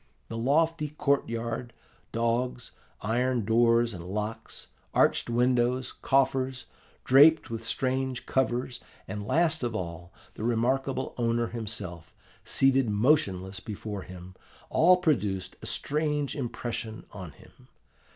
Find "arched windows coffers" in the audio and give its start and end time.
4.95-6.65